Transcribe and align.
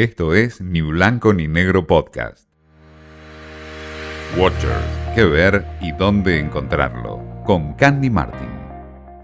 Esto 0.00 0.32
es 0.32 0.62
Ni 0.62 0.80
Blanco 0.80 1.34
ni 1.34 1.46
Negro 1.46 1.86
Podcast. 1.86 2.48
Watchers, 4.34 4.72
qué 5.14 5.26
ver 5.26 5.66
y 5.82 5.92
dónde 5.92 6.38
encontrarlo. 6.38 7.22
Con 7.44 7.74
Candy 7.74 8.08
Martin. 8.08 8.48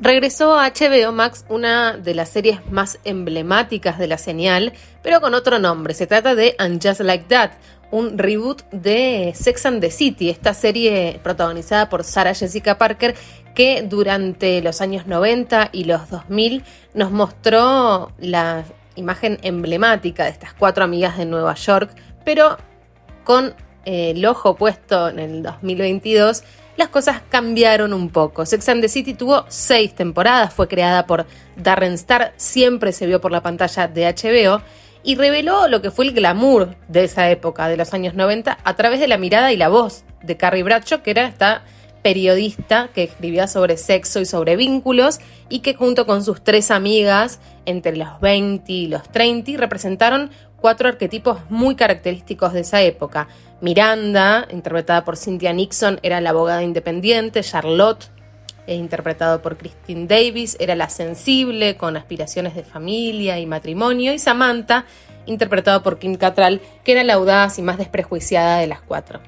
Regresó 0.03 0.59
a 0.59 0.69
HBO 0.69 1.13
Max 1.13 1.47
una 1.49 1.97
de 1.97 2.15
las 2.15 2.29
series 2.29 2.61
más 2.71 2.99
emblemáticas 3.05 3.99
de 3.99 4.07
la 4.07 4.19
señal, 4.19 4.75
pero 5.03 5.23
con 5.23 5.33
otro 5.33 5.59
nombre. 5.59 5.95
Se 5.95 6.07
trata 6.07 6.35
de 6.35 6.55
And 6.59 6.87
Just 6.87 7.01
Like 7.01 7.25
That, 7.31 7.53
un 7.91 8.19
reboot 8.19 8.69
de 8.71 9.33
Sex 9.35 9.65
and 9.65 9.81
the 9.81 9.91
City, 9.91 10.29
esta 10.29 10.53
serie 10.53 11.21
protagonizada 11.23 11.89
por 11.89 12.05
Sarah 12.05 12.35
Jessica 12.35 12.77
Parker 12.77 13.15
que 13.55 13.81
durante 13.81 14.61
los 14.61 14.83
años 14.83 15.07
90 15.07 15.71
y 15.73 15.85
los 15.85 16.11
2000 16.11 16.65
nos 16.93 17.11
mostró 17.13 18.13
la 18.19 18.67
imagen 18.97 19.39
emblemática 19.43 20.25
de 20.25 20.31
estas 20.31 20.53
cuatro 20.53 20.85
amigas 20.85 21.17
de 21.19 21.27
Nueva 21.27 21.55
York, 21.55 21.91
pero 22.25 22.57
con 23.25 23.55
eh, 23.85 24.11
el 24.11 24.27
ojo 24.27 24.57
puesto 24.57 25.09
en 25.09 25.19
el 25.19 25.43
2022, 25.43 26.43
las 26.77 26.89
cosas 26.89 27.23
cambiaron 27.29 27.93
un 27.93 28.11
poco. 28.11 28.45
Sex 28.45 28.69
and 28.69 28.83
the 28.83 28.89
City 28.89 29.15
tuvo 29.15 29.45
seis 29.49 29.95
temporadas, 29.95 30.53
fue 30.53 30.69
creada 30.69 31.07
por 31.07 31.27
Darren 31.57 31.95
Star, 31.95 32.33
siempre 32.37 32.93
se 32.93 33.07
vio 33.07 33.21
por 33.21 33.33
la 33.33 33.43
pantalla 33.43 33.89
de 33.89 34.07
HBO 34.07 34.61
y 35.03 35.15
reveló 35.15 35.69
lo 35.69 35.81
que 35.81 35.91
fue 35.91 36.07
el 36.07 36.13
glamour 36.13 36.75
de 36.89 37.05
esa 37.05 37.31
época, 37.31 37.69
de 37.69 37.77
los 37.77 37.95
años 37.95 38.15
90, 38.15 38.59
a 38.63 38.77
través 38.77 39.01
de 39.01 39.09
la 39.09 39.19
mirada 39.19 39.53
y 39.53 39.57
la 39.57 39.69
voz 39.69 40.05
de 40.23 40.37
Carrie 40.37 40.65
Bradshaw, 40.65 41.03
que 41.03 41.13
era 41.13 41.27
esta 41.27 41.63
periodista 42.07 42.89
que 42.95 43.03
escribía 43.03 43.49
sobre 43.49 43.77
sexo 43.77 44.21
y 44.21 44.27
sobre 44.27 44.55
vínculos 44.55 45.19
y 45.49 45.59
que 45.59 45.75
junto 45.75 46.07
con 46.07 46.23
sus 46.23 46.41
tres 46.41 46.71
amigas 46.71 47.41
entre 47.65 47.97
los 47.97 48.21
20 48.21 48.73
y 48.73 48.87
los 48.87 49.11
30 49.11 49.51
representaron 49.57 50.31
cuatro 50.61 50.89
arquetipos 50.89 51.39
muy 51.51 51.75
característicos 51.75 52.53
de 52.53 52.61
esa 52.61 52.81
época. 52.81 53.27
Miranda, 53.61 54.47
interpretada 54.53 55.05
por 55.05 55.17
Cynthia 55.17 55.53
Nixon, 55.53 55.99
era 56.05 56.21
la 56.21 56.31
abogada 56.31 56.63
independiente, 56.63 57.43
Charlotte, 57.43 58.09
interpretado 58.69 59.43
por 59.43 59.57
Christine 59.57 60.07
Davis, 60.07 60.57
era 60.61 60.77
la 60.77 60.89
sensible, 60.89 61.77
con 61.77 61.97
aspiraciones 61.97 62.55
de 62.55 62.63
familia 62.63 63.41
y 63.41 63.47
matrimonio, 63.47 64.13
y 64.13 64.21
Samantha, 64.21 64.85
interpretado 65.27 65.83
por 65.83 65.99
Kim 65.99 66.15
Cattrall, 66.15 66.61
que 66.85 66.93
era 66.93 67.03
la 67.03 67.15
audaz 67.15 67.59
y 67.59 67.63
más 67.63 67.79
desprejuiciada 67.79 68.59
de 68.59 68.69
las 68.69 68.81
cuatro. 68.81 69.19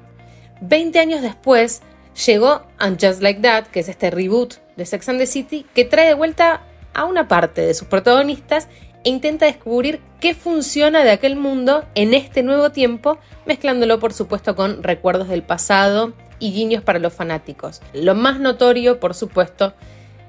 Veinte 0.61 0.99
años 0.99 1.21
después, 1.21 1.81
llegó 2.25 2.63
And 2.77 3.03
Just 3.03 3.21
Like 3.21 3.41
That, 3.41 3.67
que 3.67 3.79
es 3.79 3.89
este 3.89 4.11
reboot 4.11 4.55
de 4.75 4.85
Sex 4.85 5.09
and 5.09 5.19
the 5.19 5.25
City, 5.25 5.65
que 5.73 5.85
trae 5.85 6.07
de 6.07 6.13
vuelta 6.13 6.61
a 6.93 7.05
una 7.05 7.27
parte 7.27 7.61
de 7.61 7.73
sus 7.73 7.87
protagonistas 7.87 8.67
e 9.03 9.09
intenta 9.09 9.45
descubrir 9.45 10.01
qué 10.19 10.33
funciona 10.33 11.03
de 11.03 11.11
aquel 11.11 11.35
mundo 11.35 11.85
en 11.95 12.13
este 12.13 12.43
nuevo 12.43 12.71
tiempo, 12.71 13.17
mezclándolo 13.45 13.99
por 13.99 14.13
supuesto 14.13 14.55
con 14.55 14.83
recuerdos 14.83 15.29
del 15.29 15.43
pasado 15.43 16.13
y 16.39 16.51
guiños 16.51 16.83
para 16.83 16.99
los 16.99 17.13
fanáticos. 17.13 17.81
Lo 17.93 18.15
más 18.15 18.39
notorio, 18.39 18.99
por 18.99 19.13
supuesto, 19.13 19.73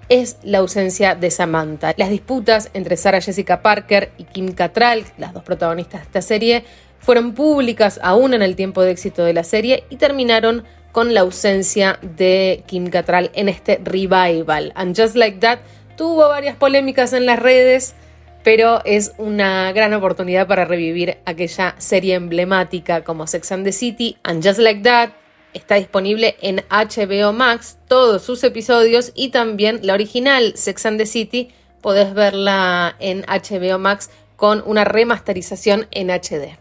es 0.08 0.38
la 0.42 0.58
ausencia 0.58 1.14
de 1.14 1.30
Samantha. 1.30 1.94
Las 1.96 2.10
disputas 2.10 2.70
entre 2.74 2.96
Sarah 2.96 3.20
Jessica 3.20 3.62
Parker 3.62 4.10
y 4.18 4.24
Kim 4.24 4.52
Cattrall, 4.52 5.04
las 5.18 5.32
dos 5.32 5.44
protagonistas 5.44 6.00
de 6.00 6.06
esta 6.06 6.22
serie, 6.22 6.64
fueron 6.98 7.32
públicas 7.32 7.98
aún 8.02 8.34
en 8.34 8.42
el 8.42 8.56
tiempo 8.56 8.82
de 8.82 8.90
éxito 8.90 9.24
de 9.24 9.32
la 9.32 9.44
serie 9.44 9.84
y 9.88 9.96
terminaron 9.96 10.64
con 10.92 11.14
la 11.14 11.20
ausencia 11.20 11.98
de 12.02 12.64
Kim 12.66 12.88
Cattrall 12.88 13.30
en 13.34 13.48
este 13.48 13.80
revival. 13.82 14.72
And 14.74 14.98
Just 14.98 15.16
Like 15.16 15.38
That 15.38 15.60
tuvo 15.96 16.28
varias 16.28 16.56
polémicas 16.56 17.12
en 17.12 17.26
las 17.26 17.38
redes, 17.38 17.94
pero 18.42 18.80
es 18.84 19.12
una 19.18 19.72
gran 19.72 19.92
oportunidad 19.94 20.46
para 20.46 20.64
revivir 20.64 21.18
aquella 21.26 21.74
serie 21.78 22.14
emblemática 22.14 23.04
como 23.04 23.26
Sex 23.26 23.52
and 23.52 23.64
the 23.64 23.72
City. 23.72 24.16
And 24.22 24.44
Just 24.44 24.58
Like 24.58 24.82
That 24.82 25.10
está 25.52 25.76
disponible 25.76 26.36
en 26.40 26.62
HBO 26.70 27.32
Max, 27.32 27.78
todos 27.88 28.22
sus 28.22 28.42
episodios 28.44 29.12
y 29.14 29.30
también 29.30 29.80
la 29.82 29.94
original 29.94 30.52
Sex 30.56 30.86
and 30.86 30.98
the 30.98 31.06
City. 31.06 31.50
Podés 31.80 32.14
verla 32.14 32.96
en 32.98 33.22
HBO 33.22 33.78
Max 33.78 34.10
con 34.36 34.62
una 34.64 34.84
remasterización 34.84 35.86
en 35.90 36.08
HD. 36.08 36.58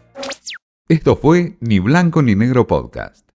Esto 0.88 1.16
fue 1.16 1.56
Ni 1.60 1.78
Blanco 1.78 2.20
ni 2.20 2.34
Negro 2.34 2.66
Podcast. 2.66 3.29